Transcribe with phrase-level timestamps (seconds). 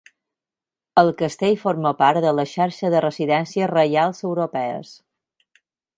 [1.01, 4.99] El castell forma part de la xarxa de residències reials europees.